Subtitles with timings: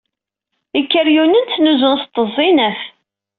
[0.79, 2.79] Ikeryunen ttnuzun s tteẓẓinat.